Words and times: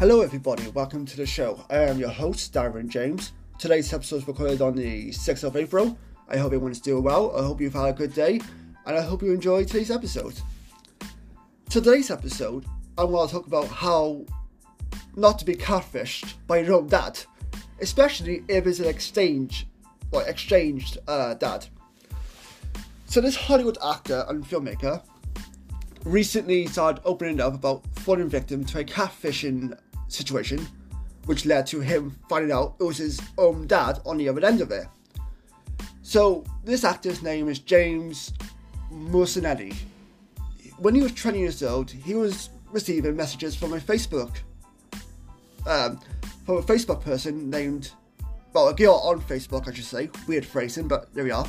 Hello, 0.00 0.22
everybody. 0.22 0.66
Welcome 0.68 1.04
to 1.04 1.16
the 1.18 1.26
show. 1.26 1.62
I 1.68 1.76
am 1.80 1.98
your 1.98 2.08
host, 2.08 2.54
Darren 2.54 2.88
James. 2.88 3.32
Today's 3.58 3.92
episode 3.92 4.16
is 4.16 4.26
recorded 4.26 4.62
on 4.62 4.74
the 4.74 5.10
6th 5.10 5.44
of 5.44 5.56
April. 5.56 5.98
I 6.26 6.38
hope 6.38 6.54
everyone's 6.54 6.80
doing 6.80 7.04
well. 7.04 7.36
I 7.36 7.42
hope 7.42 7.60
you've 7.60 7.74
had 7.74 7.84
a 7.84 7.92
good 7.92 8.14
day, 8.14 8.40
and 8.86 8.96
I 8.96 9.02
hope 9.02 9.22
you 9.22 9.30
enjoy 9.34 9.64
today's 9.64 9.90
episode. 9.90 10.40
Today's 11.68 12.10
episode, 12.10 12.64
I 12.96 13.04
want 13.04 13.28
to 13.28 13.36
talk 13.36 13.46
about 13.46 13.66
how 13.66 14.24
not 15.16 15.38
to 15.40 15.44
be 15.44 15.54
catfished 15.54 16.32
by 16.46 16.60
your 16.60 16.76
own 16.76 16.86
dad, 16.86 17.20
especially 17.82 18.42
if 18.48 18.66
it's 18.66 18.78
an 18.78 18.86
exchange, 18.86 19.66
or 20.12 20.22
exchanged 20.22 20.96
uh, 21.08 21.34
dad. 21.34 21.66
So, 23.04 23.20
this 23.20 23.36
Hollywood 23.36 23.76
actor 23.84 24.24
and 24.30 24.46
filmmaker 24.46 25.02
recently 26.04 26.68
started 26.68 27.02
opening 27.04 27.38
up 27.38 27.52
about 27.52 27.84
falling 27.96 28.30
victim 28.30 28.64
to 28.64 28.78
a 28.78 28.84
catfishing 28.84 29.76
situation, 30.10 30.66
which 31.26 31.46
led 31.46 31.66
to 31.68 31.80
him 31.80 32.16
finding 32.28 32.52
out 32.52 32.76
it 32.80 32.84
was 32.84 32.98
his 32.98 33.20
own 33.38 33.66
dad 33.66 34.00
on 34.04 34.18
the 34.18 34.28
other 34.28 34.44
end 34.44 34.60
of 34.60 34.70
it. 34.70 34.86
So, 36.02 36.44
this 36.64 36.84
actor's 36.84 37.22
name 37.22 37.48
is 37.48 37.60
James 37.60 38.32
Morosini. 38.92 39.74
When 40.78 40.94
he 40.94 41.02
was 41.02 41.12
20 41.12 41.38
years 41.38 41.62
old, 41.62 41.90
he 41.90 42.14
was 42.14 42.50
receiving 42.72 43.16
messages 43.16 43.54
from 43.54 43.74
a 43.74 43.78
Facebook, 43.78 44.38
um, 45.66 46.00
from 46.44 46.56
a 46.56 46.62
Facebook 46.62 47.00
person 47.02 47.50
named, 47.50 47.92
well, 48.52 48.68
a 48.68 48.74
girl 48.74 48.94
on 49.04 49.20
Facebook, 49.20 49.68
I 49.68 49.72
should 49.72 49.84
say. 49.84 50.10
Weird 50.26 50.44
phrasing, 50.44 50.88
but 50.88 51.12
there 51.14 51.24
we 51.24 51.30
are. 51.30 51.46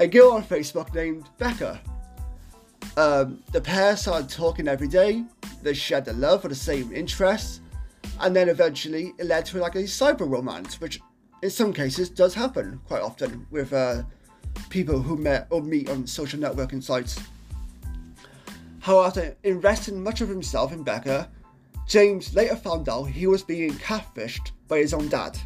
A 0.00 0.06
girl 0.06 0.32
on 0.32 0.42
Facebook 0.42 0.94
named 0.94 1.24
Becca. 1.38 1.80
Um, 2.96 3.42
the 3.52 3.60
pair 3.60 3.96
started 3.96 4.28
talking 4.28 4.68
every 4.68 4.88
day. 4.88 5.24
They 5.62 5.74
shared 5.74 6.04
the 6.04 6.12
love 6.12 6.42
for 6.42 6.48
the 6.48 6.54
same 6.54 6.92
interests, 6.92 7.60
and 8.20 8.34
then 8.34 8.48
eventually 8.48 9.12
it 9.18 9.26
led 9.26 9.46
to 9.46 9.58
like 9.58 9.74
a 9.74 9.82
cyber 9.82 10.28
romance, 10.28 10.80
which 10.80 11.00
in 11.42 11.50
some 11.50 11.72
cases 11.72 12.08
does 12.08 12.34
happen 12.34 12.80
quite 12.86 13.02
often 13.02 13.46
with 13.50 13.72
uh, 13.72 14.02
people 14.70 15.00
who 15.00 15.16
met 15.16 15.46
or 15.50 15.62
meet 15.62 15.88
on 15.88 16.06
social 16.06 16.38
networking 16.38 16.82
sites. 16.82 17.18
However, 18.80 19.36
investing 19.42 20.02
much 20.02 20.20
of 20.20 20.28
himself 20.28 20.72
in 20.72 20.82
Becca, 20.82 21.28
James 21.86 22.34
later 22.34 22.56
found 22.56 22.88
out 22.88 23.04
he 23.04 23.26
was 23.26 23.42
being 23.42 23.72
catfished 23.72 24.50
by 24.68 24.78
his 24.78 24.94
own 24.94 25.08
dad. 25.08 25.38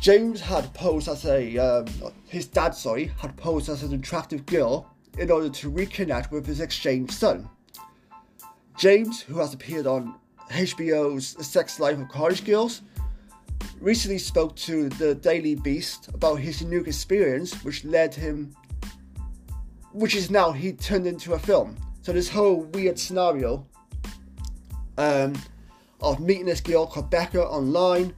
James 0.00 0.40
had 0.40 0.72
posed 0.74 1.08
as 1.08 1.24
a 1.24 1.58
um, 1.58 1.86
his 2.26 2.46
dad, 2.46 2.74
sorry, 2.74 3.12
had 3.18 3.36
posed 3.36 3.68
as 3.68 3.84
an 3.84 3.94
attractive 3.94 4.44
girl 4.46 4.92
in 5.18 5.30
order 5.30 5.48
to 5.48 5.70
reconnect 5.70 6.32
with 6.32 6.46
his 6.46 6.60
estranged 6.60 7.12
son. 7.12 7.48
James, 8.76 9.20
who 9.20 9.38
has 9.38 9.54
appeared 9.54 9.86
on 9.86 10.14
HBO's 10.50 11.46
Sex 11.46 11.78
Life 11.78 11.98
of 11.98 12.08
College 12.08 12.44
Girls, 12.44 12.82
recently 13.80 14.18
spoke 14.18 14.54
to 14.56 14.88
the 14.90 15.14
Daily 15.14 15.54
Beast 15.54 16.08
about 16.14 16.36
his 16.36 16.62
unique 16.62 16.86
experience, 16.86 17.64
which 17.64 17.84
led 17.84 18.14
him, 18.14 18.54
which 19.92 20.14
is 20.14 20.30
now 20.30 20.52
he 20.52 20.72
turned 20.72 21.06
into 21.06 21.34
a 21.34 21.38
film. 21.38 21.76
So 22.02 22.12
this 22.12 22.28
whole 22.28 22.62
weird 22.62 22.98
scenario 22.98 23.66
um, 24.98 25.34
of 26.00 26.20
meeting 26.20 26.46
this 26.46 26.60
girl 26.60 26.86
called 26.86 27.10
Becca 27.10 27.42
online, 27.42 28.14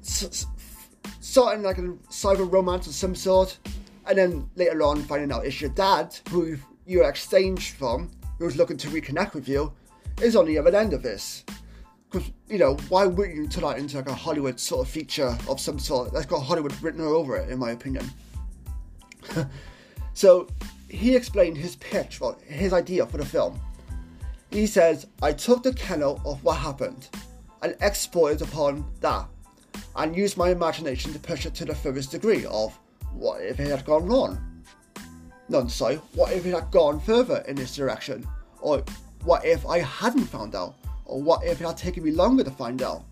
starting 0.00 1.62
like 1.62 1.78
a 1.78 1.82
cyber 2.10 2.50
romance 2.50 2.86
of 2.86 2.94
some 2.94 3.14
sort, 3.14 3.58
and 4.06 4.18
then 4.18 4.50
later 4.56 4.82
on 4.82 5.02
finding 5.02 5.30
out 5.32 5.46
it's 5.46 5.60
your 5.60 5.70
dad 5.70 6.16
who 6.30 6.56
you 6.86 7.04
exchanged 7.04 7.74
from, 7.74 8.10
who's 8.40 8.56
looking 8.56 8.78
to 8.78 8.88
reconnect 8.88 9.34
with 9.34 9.48
you, 9.48 9.72
is 10.20 10.34
on 10.34 10.46
the 10.46 10.58
other 10.58 10.74
end 10.74 10.92
of 10.92 11.02
this. 11.02 11.44
Because, 12.10 12.32
you 12.48 12.58
know, 12.58 12.74
why 12.88 13.06
wouldn't 13.06 13.36
you 13.36 13.46
turn 13.46 13.62
that 13.62 13.78
into 13.78 13.98
like 13.98 14.08
a 14.08 14.14
Hollywood 14.14 14.58
sort 14.58 14.84
of 14.84 14.92
feature 14.92 15.38
of 15.46 15.60
some 15.60 15.78
sort 15.78 16.12
that's 16.12 16.26
got 16.26 16.40
Hollywood 16.40 16.74
written 16.82 17.02
all 17.02 17.14
over 17.14 17.36
it, 17.36 17.50
in 17.50 17.58
my 17.58 17.70
opinion? 17.70 18.10
so, 20.14 20.48
he 20.88 21.14
explained 21.14 21.56
his 21.56 21.76
pitch, 21.76 22.20
well, 22.20 22.36
his 22.44 22.72
idea 22.72 23.06
for 23.06 23.18
the 23.18 23.24
film. 23.24 23.60
He 24.50 24.66
says, 24.66 25.06
I 25.22 25.32
took 25.32 25.62
the 25.62 25.72
kernel 25.72 26.20
of 26.24 26.42
what 26.42 26.56
happened 26.56 27.08
and 27.62 27.76
exported 27.82 28.42
upon 28.42 28.84
that 29.00 29.26
and 29.96 30.16
used 30.16 30.36
my 30.36 30.48
imagination 30.48 31.12
to 31.12 31.18
push 31.18 31.44
it 31.46 31.54
to 31.56 31.66
the 31.66 31.74
furthest 31.74 32.10
degree 32.10 32.46
of 32.46 32.76
what 33.12 33.42
if 33.42 33.60
it 33.60 33.68
had 33.68 33.84
gone 33.84 34.06
wrong? 34.06 34.49
No, 35.50 35.66
so, 35.66 35.96
what 36.14 36.32
if 36.32 36.46
it 36.46 36.54
had 36.54 36.70
gone 36.70 37.00
further 37.00 37.44
in 37.48 37.56
this 37.56 37.74
direction? 37.74 38.24
Or 38.60 38.84
what 39.24 39.44
if 39.44 39.66
I 39.66 39.80
hadn't 39.80 40.26
found 40.26 40.54
out? 40.54 40.76
Or 41.04 41.20
what 41.20 41.44
if 41.44 41.60
it 41.60 41.66
had 41.66 41.76
taken 41.76 42.04
me 42.04 42.12
longer 42.12 42.44
to 42.44 42.52
find 42.52 42.80
out? 42.82 43.02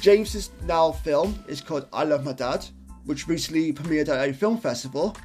James's 0.00 0.50
now 0.62 0.92
film 0.92 1.44
is 1.48 1.60
called 1.60 1.88
I 1.92 2.04
Love 2.04 2.24
My 2.24 2.34
Dad, 2.34 2.64
which 3.04 3.26
recently 3.26 3.72
premiered 3.72 4.08
at 4.08 4.28
a 4.28 4.32
film 4.32 4.58
festival, 4.58 5.16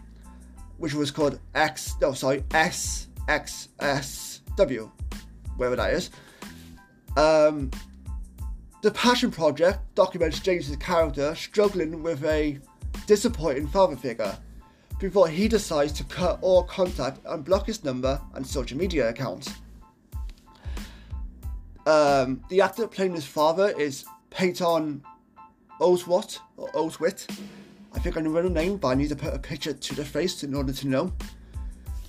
which 0.80 0.96
was 0.96 1.12
called 1.12 1.40
X, 1.54 1.94
no, 2.02 2.14
sorry, 2.14 2.42
SXSW, 2.50 3.00
wherever 5.58 5.76
that 5.76 5.94
is. 5.94 6.10
Um, 7.18 7.70
the 8.82 8.90
Passion 8.90 9.30
Project 9.30 9.94
documents 9.94 10.40
James's 10.40 10.76
character 10.78 11.36
struggling 11.36 12.02
with 12.02 12.26
a 12.26 12.58
disappointing 13.06 13.68
father 13.68 13.96
figure 13.96 14.36
before 15.00 15.30
he 15.30 15.48
decides 15.48 15.94
to 15.94 16.04
cut 16.04 16.38
all 16.42 16.64
contact 16.64 17.20
and 17.26 17.44
block 17.44 17.66
his 17.68 17.84
number 17.84 18.22
and 18.36 18.46
social 18.46 18.78
media 18.78 19.10
accounts. 19.10 19.50
Um, 21.88 22.44
the 22.50 22.62
actor 22.62 22.86
playing 22.88 23.16
his 23.16 23.26
father 23.26 23.74
is 23.80 24.06
Peyton 24.30 25.02
Oswalt 25.80 26.40
or 26.58 26.70
Oswit. 26.74 27.28
I 27.94 28.00
think 28.00 28.18
I 28.18 28.22
know 28.22 28.42
the 28.42 28.50
name, 28.50 28.78
but 28.78 28.90
I 28.90 28.96
need 28.96 29.10
to 29.10 29.16
put 29.16 29.34
a 29.34 29.40
picture 29.40 29.74
to 29.74 29.96
the 29.96 30.06
face 30.06 30.44
in 30.44 30.54
order 30.54 30.74
to 30.74 30.88
know. 30.88 31.12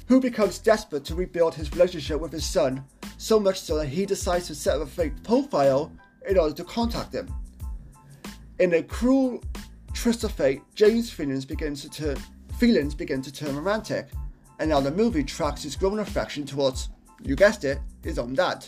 Who 0.08 0.20
becomes 0.20 0.58
desperate 0.58 1.04
to 1.06 1.14
rebuild 1.14 1.54
his 1.54 1.72
relationship 1.72 2.20
with 2.20 2.32
his 2.32 2.44
son, 2.44 2.84
so 3.16 3.38
much 3.38 3.60
so 3.60 3.78
that 3.78 3.86
he 3.86 4.04
decides 4.04 4.48
to 4.48 4.54
set 4.54 4.76
up 4.76 4.82
a 4.82 4.86
fake 4.86 5.22
profile 5.22 5.92
in 6.28 6.36
order 6.36 6.54
to 6.54 6.64
contact 6.64 7.14
him. 7.14 7.32
In 8.58 8.74
a 8.74 8.82
cruel 8.82 9.42
twist 9.94 10.24
of 10.24 10.32
fate, 10.32 10.62
James' 10.74 11.10
feelings 11.10 11.44
begin 11.44 11.74
to 11.76 11.88
turn 11.88 12.18
feelings 12.60 12.94
begin 12.94 13.22
to 13.22 13.32
turn 13.32 13.56
romantic, 13.56 14.10
and 14.58 14.68
now 14.68 14.80
the 14.80 14.90
movie 14.90 15.24
tracks 15.24 15.62
his 15.62 15.74
growing 15.74 16.00
affection 16.00 16.44
towards, 16.44 16.90
you 17.22 17.34
guessed 17.34 17.64
it, 17.64 17.78
his 18.04 18.18
own 18.18 18.34
dad. 18.34 18.62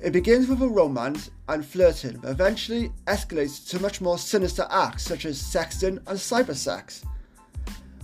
It 0.00 0.12
begins 0.12 0.46
with 0.46 0.62
a 0.62 0.68
romance 0.68 1.32
and 1.48 1.66
flirting, 1.66 2.18
but 2.18 2.30
eventually 2.30 2.92
escalates 3.08 3.68
to 3.70 3.82
much 3.82 4.00
more 4.00 4.16
sinister 4.16 4.64
acts 4.70 5.02
such 5.02 5.24
as 5.26 5.42
sexting 5.42 5.96
and 6.06 6.16
cybersex. 6.16 7.02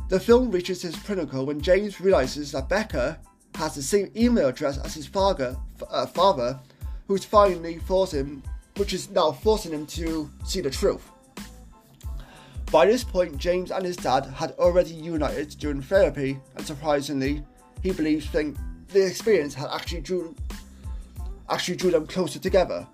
The 0.09 0.19
film 0.19 0.51
reaches 0.51 0.85
its 0.85 0.99
pinnacle 0.99 1.47
when 1.47 1.61
James 1.61 2.01
realizes 2.01 2.51
that 2.51 2.69
Becca 2.69 3.21
has 3.55 3.77
the 3.77 3.83
same 3.83 4.11
email 4.17 4.49
address 4.49 4.77
as 4.79 4.95
his 4.95 5.07
father, 5.07 5.57
uh, 5.89 6.07
father, 6.07 6.59
who's 7.07 7.25
finally 7.25 7.79
him, 8.11 8.43
which 8.77 8.93
is 8.93 9.09
now 9.11 9.31
forcing 9.31 9.71
him 9.71 9.87
to 9.87 10.29
see 10.45 10.61
the 10.61 10.71
truth. 10.71 11.12
By 12.73 12.87
this 12.87 13.05
point, 13.05 13.37
James 13.37 13.71
and 13.71 13.85
his 13.85 13.99
dad 13.99 14.25
had 14.25 14.53
already 14.53 14.95
united 14.95 15.51
during 15.59 15.83
therapy, 15.83 16.41
and 16.57 16.67
surprisingly, 16.67 17.45
he 17.83 17.93
believes 17.93 18.25
think 18.25 18.57
the 18.89 19.07
experience 19.07 19.53
had 19.53 19.69
actually 19.71 20.01
drew 20.01 20.35
actually 21.51 21.77
drew 21.77 21.91
them 21.91 22.07
closer 22.07 22.39
together. 22.39 22.89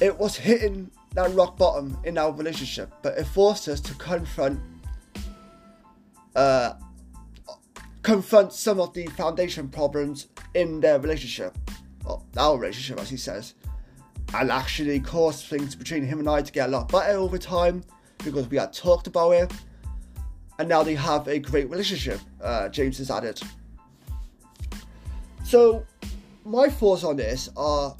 It 0.00 0.18
was 0.18 0.36
hitting 0.36 0.90
that 1.12 1.34
rock 1.34 1.58
bottom 1.58 1.98
in 2.04 2.16
our 2.16 2.32
relationship, 2.32 2.94
but 3.02 3.18
it 3.18 3.24
forced 3.24 3.68
us 3.68 3.78
to 3.80 3.94
confront 3.96 4.58
uh, 6.34 6.72
confront 8.00 8.54
some 8.54 8.80
of 8.80 8.94
the 8.94 9.06
foundation 9.08 9.68
problems 9.68 10.28
in 10.54 10.80
their 10.80 10.98
relationship, 10.98 11.58
our 12.38 12.56
relationship, 12.56 12.98
as 13.02 13.10
he 13.10 13.18
says, 13.18 13.52
and 14.32 14.50
actually 14.50 14.98
caused 14.98 15.44
things 15.44 15.74
between 15.74 16.06
him 16.06 16.20
and 16.20 16.30
I 16.30 16.40
to 16.40 16.52
get 16.52 16.70
a 16.70 16.72
lot 16.72 16.88
better 16.88 17.18
over 17.18 17.36
time 17.36 17.84
because 18.24 18.48
we 18.48 18.56
had 18.56 18.72
talked 18.72 19.06
about 19.06 19.32
it, 19.32 19.52
and 20.58 20.68
now 20.68 20.82
they 20.82 20.94
have 20.94 21.28
a 21.28 21.38
great 21.38 21.68
relationship. 21.70 22.20
Uh, 22.42 22.68
James 22.68 22.98
has 22.98 23.10
added. 23.10 23.40
So, 25.44 25.84
my 26.44 26.68
thoughts 26.68 27.04
on 27.04 27.16
this 27.16 27.48
are 27.56 27.94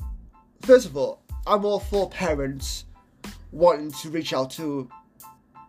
first 0.63 0.87
of 0.87 0.97
all, 0.97 1.21
I'm 1.47 1.65
all 1.65 1.81
for 1.81 2.09
parents 2.09 2.87
wanting 3.53 3.93
to 3.93 4.11
reach 4.11 4.33
out 4.33 4.51
to 4.53 4.89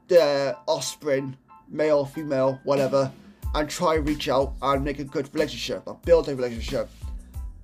their 0.07 0.55
offspring, 0.67 1.37
male, 1.69 2.05
female, 2.05 2.59
whatever, 2.63 3.11
and 3.53 3.69
try 3.69 3.95
reach 3.95 4.29
out 4.29 4.53
and 4.61 4.83
make 4.83 4.99
a 4.99 5.03
good 5.03 5.33
relationship 5.33 5.83
or 5.85 5.99
build 6.05 6.29
a 6.29 6.35
relationship 6.35 6.89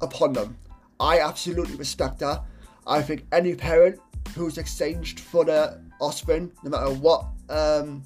upon 0.02 0.34
them. 0.34 0.58
I 1.00 1.20
absolutely 1.20 1.76
respect 1.76 2.20
that. 2.20 2.44
I 2.86 3.02
think 3.02 3.26
any 3.32 3.56
parent 3.56 4.00
who's 4.36 4.58
exchanged 4.58 5.20
for 5.20 5.46
their 5.46 5.82
offspring, 6.02 6.52
no 6.64 6.72
matter 6.72 6.92
what 6.94 7.26
um, 7.50 8.04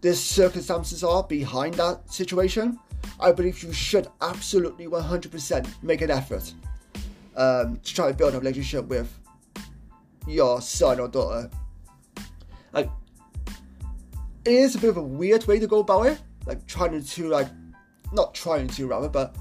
the 0.00 0.14
circumstances 0.14 1.04
are 1.04 1.22
behind 1.22 1.74
that 1.74 2.10
situation. 2.10 2.78
I 3.20 3.32
believe 3.32 3.62
you 3.62 3.72
should 3.72 4.08
absolutely 4.20 4.86
100% 4.86 5.82
make 5.82 6.00
an 6.00 6.10
effort 6.10 6.52
um, 7.36 7.76
to 7.76 7.94
try 7.94 8.08
to 8.08 8.14
build 8.14 8.34
a 8.34 8.38
relationship 8.38 8.86
with 8.86 9.12
your 10.26 10.60
son 10.60 10.98
or 10.98 11.08
daughter. 11.08 11.50
Like, 12.72 12.90
it 14.44 14.52
is 14.52 14.74
a 14.74 14.78
bit 14.78 14.90
of 14.90 14.96
a 14.96 15.02
weird 15.02 15.46
way 15.46 15.58
to 15.58 15.66
go 15.66 15.80
about 15.80 16.06
it. 16.06 16.20
Like, 16.46 16.66
trying 16.66 17.02
to, 17.02 17.28
like, 17.28 17.48
not 18.12 18.34
trying 18.34 18.68
to, 18.68 18.86
rather, 18.86 19.08
but 19.08 19.36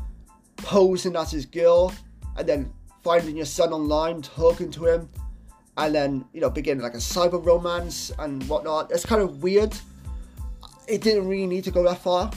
posing 0.58 1.16
as 1.16 1.32
his 1.32 1.46
girl 1.46 1.94
and 2.38 2.48
then 2.48 2.72
finding 3.04 3.38
your 3.38 3.46
son 3.46 3.72
online, 3.72 4.22
talking 4.22 4.72
to 4.72 4.86
him, 4.86 5.10
and 5.78 5.94
then, 5.94 6.26
you 6.34 6.42
know, 6.42 6.50
begin 6.50 6.80
like 6.80 6.94
a 6.94 6.98
cyber 6.98 7.44
romance 7.44 8.12
and 8.20 8.44
whatnot. 8.48 8.92
It's 8.92 9.06
kind 9.06 9.22
of 9.22 9.44
weird. 9.44 9.76
It 10.88 11.02
didn't 11.02 11.28
really 11.28 11.48
need 11.48 11.64
to 11.66 11.72
go 11.72 11.84
that 11.84 12.00
far. 12.00 12.32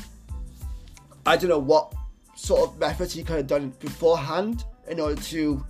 I 1.25 1.37
don't 1.37 1.51
know 1.51 1.59
what 1.59 1.95
sort 2.35 2.69
of 2.69 2.79
methods 2.79 3.13
he 3.13 3.23
could 3.23 3.37
have 3.37 3.47
done 3.47 3.71
beforehand 3.81 4.65
in 4.89 4.99
order 4.99 5.21
to 5.23 5.65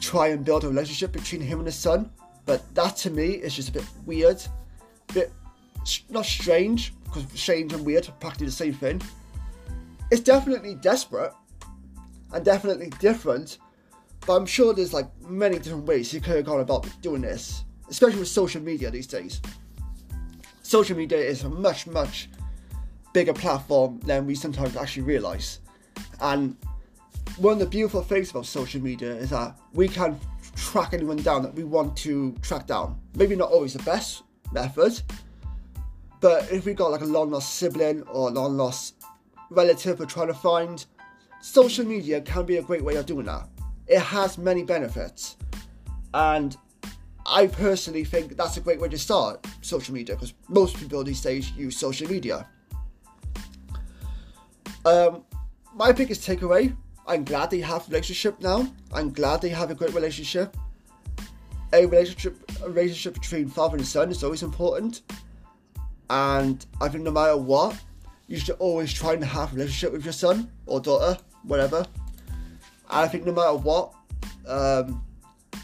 try 0.00 0.28
and 0.28 0.44
build 0.44 0.64
a 0.64 0.68
relationship 0.68 1.12
between 1.12 1.40
him 1.40 1.58
and 1.58 1.66
his 1.66 1.76
son. 1.76 2.10
But 2.46 2.74
that 2.74 2.96
to 2.98 3.10
me 3.10 3.30
is 3.30 3.54
just 3.54 3.70
a 3.70 3.72
bit 3.72 3.84
weird, 4.06 4.42
a 5.10 5.12
bit 5.12 5.32
not 6.10 6.26
strange 6.26 6.92
because 7.04 7.24
strange 7.34 7.72
and 7.72 7.84
weird 7.84 8.08
are 8.08 8.12
practically 8.12 8.46
the 8.46 8.52
same 8.52 8.74
thing. 8.74 9.00
It's 10.10 10.20
definitely 10.20 10.74
desperate 10.74 11.32
and 12.32 12.44
definitely 12.44 12.90
different, 13.00 13.58
but 14.28 14.36
I'm 14.36 14.44
sure 14.44 14.74
there's 14.74 14.92
like 14.92 15.08
many 15.22 15.58
different 15.58 15.86
ways 15.86 16.12
you 16.12 16.20
could 16.20 16.36
have 16.36 16.44
gone 16.44 16.60
about 16.60 16.86
doing 17.00 17.22
this, 17.22 17.64
especially 17.88 18.18
with 18.18 18.28
social 18.28 18.60
media 18.60 18.90
these 18.90 19.06
days. 19.06 19.40
Social 20.60 20.98
media 20.98 21.16
is 21.16 21.44
a 21.44 21.48
much 21.48 21.86
much 21.86 22.28
bigger 23.14 23.32
platform 23.32 23.98
than 24.00 24.26
we 24.26 24.34
sometimes 24.34 24.76
actually 24.76 25.04
realise, 25.04 25.60
and 26.20 26.54
one 27.38 27.54
of 27.54 27.58
the 27.58 27.66
beautiful 27.66 28.02
things 28.02 28.30
about 28.30 28.44
social 28.44 28.82
media 28.82 29.10
is 29.12 29.30
that 29.30 29.58
we 29.72 29.88
can 29.88 30.20
track 30.54 30.92
anyone 30.92 31.16
down 31.16 31.42
that 31.42 31.54
we 31.54 31.64
want 31.64 31.96
to 31.96 32.32
track 32.42 32.66
down. 32.66 33.00
Maybe 33.14 33.34
not 33.34 33.50
always 33.50 33.72
the 33.72 33.82
best 33.82 34.24
method, 34.52 35.00
but 36.20 36.52
if 36.52 36.66
we 36.66 36.74
got 36.74 36.90
like 36.90 37.00
a 37.00 37.06
long 37.06 37.30
lost 37.30 37.54
sibling 37.54 38.02
or 38.02 38.28
a 38.28 38.32
long 38.32 38.58
lost 38.58 38.96
relative 39.48 39.98
we're 39.98 40.04
trying 40.04 40.26
to 40.26 40.34
find, 40.34 40.84
social 41.40 41.86
media 41.86 42.20
can 42.20 42.44
be 42.44 42.58
a 42.58 42.62
great 42.62 42.84
way 42.84 42.96
of 42.96 43.06
doing 43.06 43.24
that. 43.24 43.48
It 43.88 44.00
has 44.00 44.38
many 44.38 44.62
benefits, 44.64 45.36
and 46.12 46.56
I 47.26 47.46
personally 47.46 48.04
think 48.04 48.36
that's 48.36 48.56
a 48.56 48.60
great 48.60 48.80
way 48.80 48.88
to 48.88 48.98
start 48.98 49.46
social 49.60 49.94
media 49.94 50.14
because 50.14 50.34
most 50.48 50.76
people 50.76 51.02
these 51.04 51.20
days 51.20 51.50
use 51.52 51.76
social 51.76 52.08
media. 52.08 52.46
Um, 54.84 55.24
my 55.74 55.92
biggest 55.92 56.26
takeaway 56.26 56.74
I'm 57.08 57.24
glad 57.24 57.48
they 57.50 57.60
have 57.60 57.88
relationship 57.88 58.38
now. 58.42 58.70
I'm 58.92 59.10
glad 59.10 59.40
they 59.40 59.48
have 59.48 59.70
a 59.70 59.74
great 59.74 59.94
relationship. 59.94 60.54
A 61.72 61.86
relationship, 61.86 62.36
a 62.62 62.68
relationship 62.68 63.14
between 63.14 63.48
father 63.48 63.78
and 63.78 63.86
son 63.86 64.10
is 64.10 64.22
always 64.22 64.42
important. 64.42 65.00
And 66.10 66.64
I 66.82 66.88
think 66.90 67.04
no 67.04 67.10
matter 67.10 67.36
what, 67.38 67.80
you 68.26 68.38
should 68.38 68.56
always 68.58 68.92
try 68.92 69.14
and 69.14 69.24
have 69.24 69.52
a 69.52 69.56
relationship 69.56 69.92
with 69.92 70.04
your 70.04 70.12
son 70.12 70.50
or 70.66 70.80
daughter, 70.80 71.18
whatever. 71.44 71.86
And 72.90 73.00
I 73.00 73.08
think 73.08 73.26
no 73.26 73.32
matter 73.32 73.56
what, 73.56 73.92
um, 74.46 75.04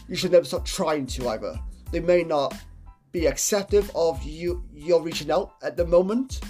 you 0.07 0.15
should 0.15 0.31
never 0.31 0.45
stop 0.45 0.65
trying 0.65 1.07
to 1.07 1.29
either. 1.29 1.59
They 1.91 1.99
may 1.99 2.23
not 2.23 2.55
be 3.11 3.27
acceptive 3.27 3.89
of 3.95 4.21
you 4.23 4.63
you're 4.73 5.01
reaching 5.01 5.31
out 5.31 5.53
at 5.63 5.77
the 5.77 5.85
moment, 5.85 6.41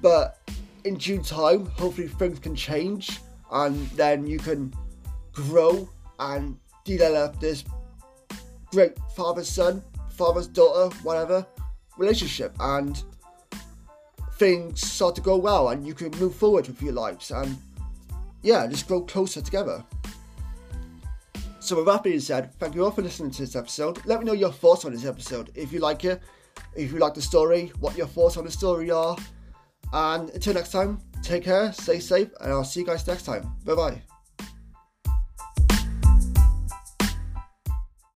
but 0.00 0.38
in 0.84 0.96
due 0.96 1.20
time, 1.20 1.66
hopefully 1.66 2.08
things 2.08 2.38
can 2.38 2.54
change 2.54 3.20
and 3.50 3.88
then 3.90 4.26
you 4.26 4.38
can 4.38 4.72
grow 5.32 5.88
and 6.18 6.56
develop 6.84 7.38
this 7.40 7.64
great 8.70 8.96
father 9.16 9.44
son, 9.44 9.82
father's 10.10 10.46
daughter, 10.46 10.94
whatever 11.02 11.46
relationship, 11.98 12.54
and 12.60 13.02
things 14.34 14.80
start 14.80 15.14
to 15.14 15.20
go 15.20 15.36
well, 15.36 15.70
and 15.70 15.86
you 15.86 15.94
can 15.94 16.10
move 16.18 16.34
forward 16.34 16.66
with 16.66 16.80
your 16.82 16.92
lives, 16.92 17.30
and 17.30 17.58
yeah, 18.42 18.66
just 18.66 18.88
grow 18.88 19.02
closer 19.02 19.40
together. 19.40 19.84
So, 21.60 21.76
with 21.76 21.86
that 21.86 22.02
being 22.02 22.20
said, 22.20 22.54
thank 22.54 22.74
you 22.74 22.84
all 22.84 22.90
for 22.90 23.02
listening 23.02 23.30
to 23.32 23.42
this 23.42 23.54
episode. 23.54 24.04
Let 24.06 24.18
me 24.20 24.24
know 24.24 24.32
your 24.32 24.52
thoughts 24.52 24.84
on 24.84 24.92
this 24.92 25.04
episode. 25.04 25.50
If 25.54 25.72
you 25.72 25.78
like 25.78 26.04
it, 26.04 26.22
if 26.74 26.92
you 26.92 26.98
like 26.98 27.14
the 27.14 27.22
story, 27.22 27.72
what 27.80 27.96
your 27.96 28.06
thoughts 28.06 28.36
on 28.36 28.44
the 28.44 28.50
story 28.50 28.90
are. 28.90 29.16
And 29.92 30.30
until 30.30 30.54
next 30.54 30.72
time, 30.72 31.00
take 31.22 31.44
care, 31.44 31.72
stay 31.72 32.00
safe, 32.00 32.28
and 32.40 32.52
I'll 32.52 32.64
see 32.64 32.80
you 32.80 32.86
guys 32.86 33.06
next 33.06 33.24
time. 33.24 33.54
Bye 33.64 33.74
bye. 33.74 34.09